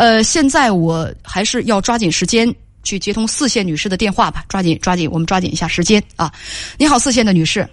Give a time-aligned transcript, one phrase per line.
[0.00, 2.50] 呃，现在我还是要抓紧时间
[2.82, 6.32] 去接通四线女士的电话吧，抓紧抓紧，我们抓紧一下时间啊！
[6.78, 7.68] 你好，四线的女士。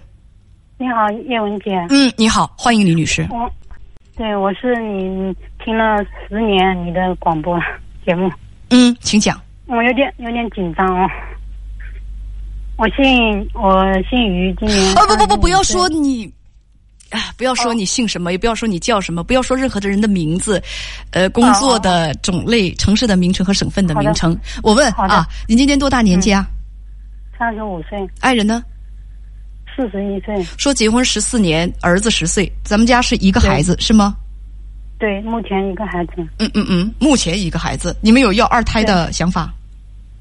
[0.76, 1.70] 你好，叶文姐。
[1.88, 3.26] 嗯，你好，欢迎李女士。
[3.30, 3.50] 我，
[4.14, 7.58] 对，我是你听了十年你的广播
[8.04, 8.30] 节目。
[8.68, 9.40] 嗯，请讲。
[9.64, 11.08] 我有点有点紧张哦。
[12.76, 16.30] 我姓我姓于，今年啊不不不，不要说你，
[17.10, 20.62] 啊不要说你姓什么，也不要说你叫什么，不要说任何的人的名字，
[21.10, 24.38] 呃，工作的种类、城市的名称和省份的名称。
[24.62, 26.46] 我问啊，你今年多大年纪啊？
[27.38, 27.98] 三十五岁。
[28.20, 28.62] 爱人呢？
[29.76, 30.42] 四十一岁。
[30.58, 34.16] 说结婚十四年，儿子十岁，咱们家是一个孩子是吗？
[34.98, 36.14] 对，目前一个孩子。
[36.38, 39.54] 嗯嗯嗯，目前一个孩子，你们有要二胎的想法？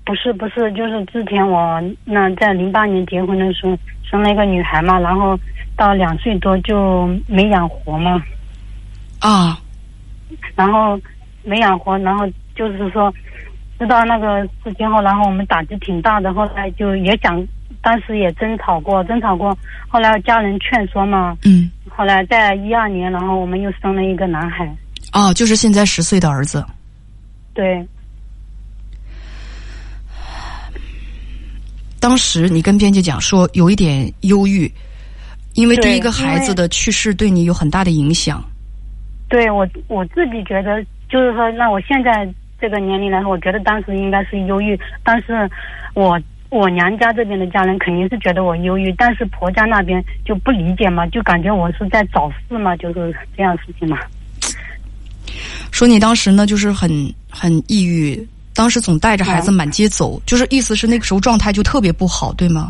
[0.05, 3.75] 不是不是，就是之前我那在零八年结婚的时候
[4.09, 5.37] 生了一个女孩嘛，然后
[5.77, 8.21] 到两岁多就没养活嘛。
[9.19, 9.57] 啊，
[10.55, 10.99] 然后
[11.43, 13.13] 没养活，然后就是说
[13.79, 17.47] 知道那个事情后，然后我们打击挺大的，后来就也想，
[17.81, 21.37] 当时也争吵过，争吵过，后来家人劝说嘛。
[21.45, 21.71] 嗯。
[21.89, 24.71] 后来在一二年，然后我们又生了一个男孩。
[25.13, 26.63] 哦，就是现在十岁的儿子。
[27.53, 27.87] 对。
[31.99, 34.71] 当时你跟编辑讲说有一点忧郁，
[35.57, 38.43] 因为第一个孩子的去世对你有很大的影响。
[39.27, 44.79] 对我我自己觉得，就是说，那我现在这个年龄来说，我觉得当时应该是忧郁。
[45.03, 45.49] 但是，
[45.95, 53.97] 我我娘家这边的家人肯定是觉得我忧郁，但是婆家那边就不理解嘛，就感觉我是在找事嘛，就是这样事情嘛。
[55.71, 58.27] 说你当时呢，就是很很抑郁。
[58.53, 62.69] 当时总带着孩子满街走，就是意思是那个时候状态就特别不好，对吗？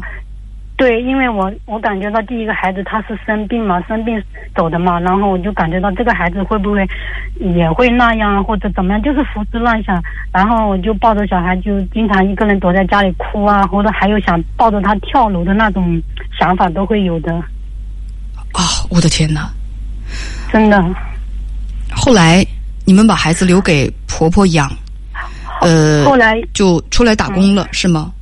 [0.78, 4.22] 对，因为我我感觉到第一个孩子他是生病嘛，生病
[4.56, 6.88] 走的嘛，然后我就感觉到这个孩子会不会
[7.40, 10.00] 也会那样或者怎么样，就是胡思乱想，
[10.32, 16.00] 然后我就抱着小孩就经常一个人躲在家里哭啊，或者还有想抱着他跳楼的那种
[16.40, 17.34] 想法都会有的。
[18.54, 18.62] 啊，
[18.92, 19.50] 我的天哪！
[20.52, 20.80] 真的。
[21.92, 22.46] 后来
[22.86, 24.70] 你们把孩子留给婆婆养。
[25.62, 28.14] 呃，后来就出来打工了，是吗？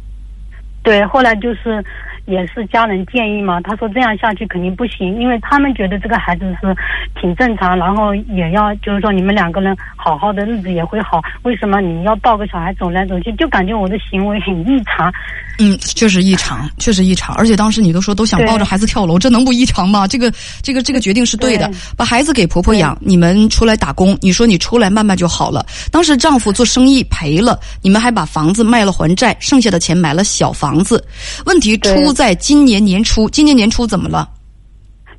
[0.85, 1.84] 对，后来就是
[2.25, 3.59] 也是家人建议嘛。
[3.62, 6.75] 他说这样下去肯定不行，因为他们觉得这个孩子是
[7.19, 11.19] 挺正常，然后也要就是说你们两个人好好的日子也会好。
[11.41, 13.34] 为什么你要抱个小孩走来走去？
[13.34, 15.12] 就感觉我的行为很异常。
[15.57, 17.33] 嗯，确实异常，确实异常。
[17.35, 20.05] 而且当时你都说都想抱着孩子跳楼，这能不异常吗？
[20.05, 20.29] 这个
[20.61, 24.17] 这个这个决定是对的，把孩子给婆婆养，你们出来打工。
[24.21, 25.66] 你说你出来慢慢就好了。
[25.91, 31.01] 当时丈夫做生意赔了，你们还把房子卖了还债，剩下的钱买了小房子。
[31.45, 34.27] 问题出在今年年初，今年年初怎么了？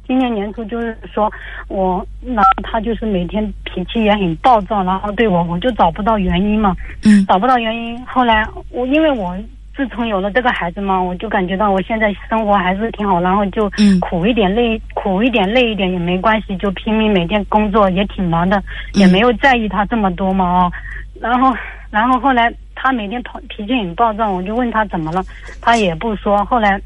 [0.06, 1.32] 今年年初就是说
[1.68, 8.06] 我那他就是每天脾气也很暴躁，然后对我我就找不到原因嘛，嗯，找不到原因。
[8.06, 9.34] 后来我因为我。
[9.76, 13.70] 自从有了这个孩子嘛，我就感觉到我现在生活还是挺好，然后就
[14.00, 18.62] 苦一点累，苦一点累一点也没关系，就拼命每天工作也挺忙的，
[18.94, 20.72] 也没有在意他这么多嘛哦。
[21.20, 21.54] 然后，
[21.90, 25.22] 然后后来他每天脾气很暴躁，我就问他怎么了，
[25.60, 26.42] 他也不说。
[26.46, 26.80] 后来，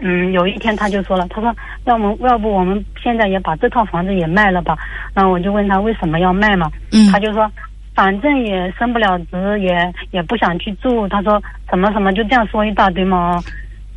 [0.00, 4.76] 嗯，有一天他就说了，他说要么要不我们现在也把这套房子也卖了吧？
[5.14, 6.70] 然后我就问他为什么要卖嘛？
[7.10, 7.50] 他就说。
[7.94, 11.06] 反正也升不了职，也也不想去住。
[11.08, 13.38] 他说什么什么就这样说一大堆嘛。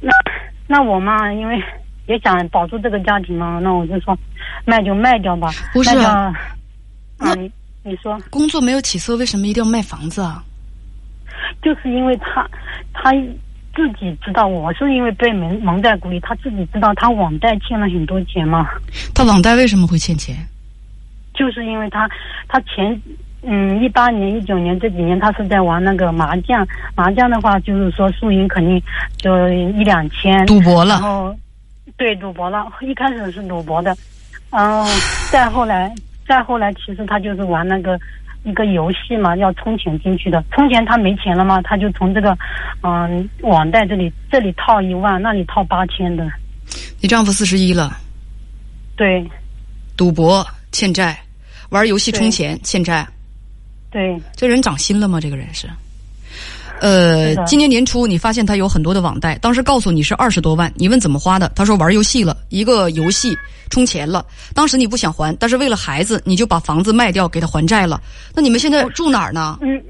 [0.02, 0.12] 那
[0.68, 1.64] 那我嘛，因为
[2.06, 4.18] 也想保住这个家庭嘛，那我就说
[4.66, 5.50] 卖就卖掉吧。
[5.72, 6.34] 不是啊，
[7.38, 7.50] 你
[7.84, 10.44] 你说工作没有起色，为什么一定要卖房子啊？
[11.62, 12.46] 就是因为他
[12.94, 13.12] 他
[13.74, 18.68] 自己知道我是因为被蒙蒙在鼓里，他自己知道他网贷欠了很多钱嘛。
[19.14, 20.36] 他网贷为什么会欠钱？
[21.34, 22.10] 就是因为他
[22.50, 23.02] 他前。
[23.48, 26.68] 嗯，一八年、一九年这几年，他是在玩那个麻将。
[26.96, 28.82] 麻将的话，就是说输赢肯定
[29.18, 30.44] 就一两千。
[30.48, 30.96] 赌博了。
[30.96, 31.36] 然后，
[31.96, 32.66] 对，赌博了。
[32.82, 33.96] 一开始是赌博的，
[34.50, 34.84] 然后
[35.32, 35.94] 再后来，
[36.28, 38.00] 再后来，其实他就是玩那个
[38.44, 40.44] 一个游戏嘛，要充钱进去的。
[40.52, 42.36] 充钱他没钱了嘛，他就从这个
[42.82, 46.28] 嗯网贷这里这里套一万，那里套八千的。
[47.00, 47.96] 你丈夫四十一了。
[48.96, 49.24] 对。
[49.96, 51.16] 赌博欠债，
[51.70, 53.08] 玩游戏充钱欠债。
[53.96, 55.22] 对，这人长心了吗？
[55.22, 55.70] 这个人是，
[56.82, 63.34] 呃，今年年初你发现他有很多的网贷，当时告诉你是二十多万，你问怎么花的，他说玩游戏了，一个游戏
[63.70, 64.26] 充钱了。
[64.54, 68.02] 当时你不想还，但是为了孩子，你就把房子卖掉给他还债了。
[68.36, 69.58] 那你们现在住哪儿呢？
[69.62, 69.82] 嗯，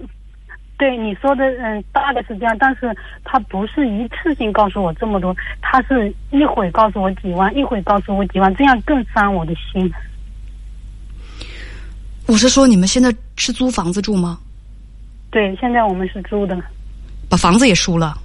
[0.78, 9.92] 对你说的，嗯，大概是这样，但是他不是一次性告诉我这么多，他是一会告诉我几万，一会告诉我几万，这样更伤我的心。
[12.28, 14.40] 我是说，你们现在是租房子住吗？
[15.32, 16.58] 对，现在我们是租的。
[17.30, 18.18] 把房子也输了。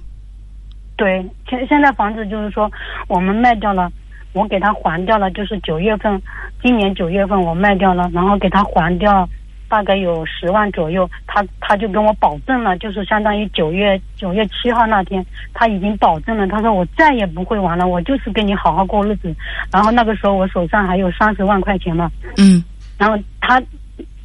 [0.95, 2.71] 对，现现在房子就是说，
[3.07, 3.91] 我们卖掉了，
[4.33, 6.21] 我给他还掉了，就是九月份，
[6.61, 9.27] 今年九月份我卖掉了，然后给他还掉。
[9.69, 19.33] 大概有十万左右，他他就跟我保证了，就是相当于九月九月七号那天，他已经保证了，他说我再也不会玩了，我就是跟你好好过日子。
[19.71, 22.61] 然后那个时候我手上还有三十万块钱嘛，嗯，
[22.97, 23.63] 然后他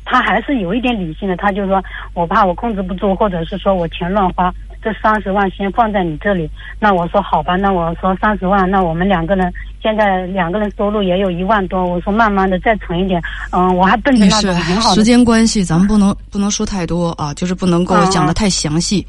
[0.06, 1.82] 他还是有一点理性的，他就说
[2.14, 4.50] 我怕我控制不住，或者是说我钱乱花。
[4.82, 6.48] 这三十万先放在你这里，
[6.78, 13.20] 那我说好吧，那我说三十万，那我们两个人现在两个人收入也有一万多，我说慢慢的再存一点，
[13.50, 14.94] 嗯，我还奔着那种很好的。
[14.94, 19.04] 时间关系，咱们不能不能说太多啊，就是不能够讲的太详细。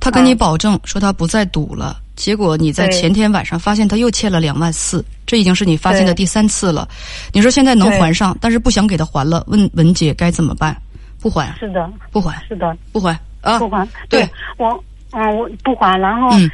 [0.00, 5.04] 他跟你保证说他不再赌了，结果你在前天晚上发现他又欠了两万四，
[5.34, 6.88] 这已经是你发现的第三次了。
[7.32, 10.80] 你说现在能还上，但是不想给他还了，问文姐该怎么办？
[11.20, 11.52] 不还？
[11.58, 12.40] 是的，不还？
[12.46, 13.58] 是的，不还啊？
[13.58, 13.84] 不还？
[14.08, 14.24] 对
[14.58, 14.84] 我。
[15.10, 16.50] 嗯，我不还，然后，嗯，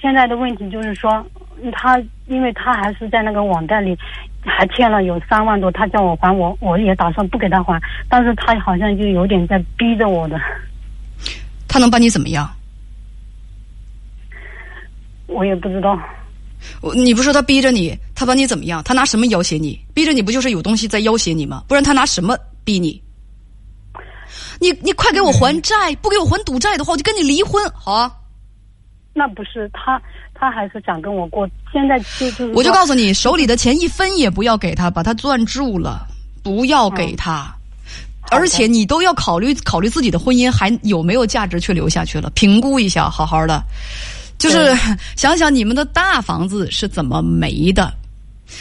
[0.00, 1.24] 现在的问题就是说，
[1.72, 3.96] 他因为他还是在那个网贷里，
[4.42, 7.78] 还欠了有三万多，他叫我还，我我也打算不给他还，
[8.08, 10.38] 但是他好像就有点在逼着我的。
[11.66, 12.50] 他能把你怎么样？
[15.26, 15.98] 我也不知道。
[16.80, 18.82] 我你不说他逼着你，他把你怎么样？
[18.84, 19.78] 他拿什么要挟你？
[19.94, 21.64] 逼着你不就是有东西在要挟你吗？
[21.68, 23.02] 不然他拿什么逼你？
[24.60, 25.94] 你你快给我还债！
[26.02, 28.12] 不给我还赌债的话，我就跟你离婚，好啊？
[29.14, 30.00] 那不是他，
[30.34, 31.48] 他还是想跟我过。
[31.72, 36.06] 现在就就我就告诉你，手里的钱一分也不要给他，把他攥住了，
[36.42, 37.54] 不要给他。
[38.30, 43.62] 而且你都要考虑考虑自己的婚姻还有没有价值去留下去了，评估一下，好好的。
[44.38, 44.76] 就是
[45.16, 47.92] 想想你们的大房子是怎么没的，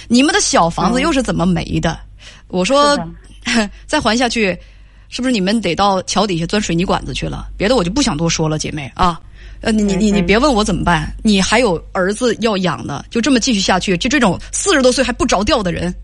[0.07, 1.99] 你们的小房子又是怎么没的？
[2.47, 2.97] 我说
[3.87, 4.57] 再还下去。
[5.09, 7.47] 是不是你们得到桥底下钻水泥管子去了？
[7.55, 9.17] 别的我就不想多说了，姐妹啊，
[9.61, 15.95] 呃，你你你你别问我怎么办，你还有儿子要养呢，就这么继续下去，就这种四十多岁还不着调的人，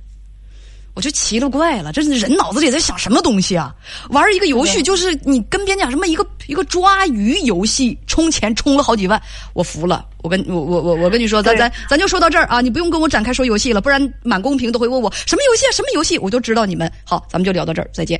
[0.96, 3.74] 我就奇了怪了，这人脑子里在想什么东西啊？
[4.10, 9.22] 玩一个游戏就是你跟别人讲什么一个一个抓鱼游戏，充钱充了好几万，
[9.54, 10.06] 我服了。
[10.24, 18.12] 我跟我我我我跟你说，咱咱咱就说到这儿啊，你不用跟我展开说游戏了，不然满公屏都会问我什么游戏啊什么游戏，我就知道你们好，咱们就聊到这儿，再见。